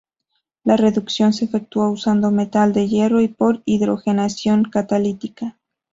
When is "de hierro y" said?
2.73-3.27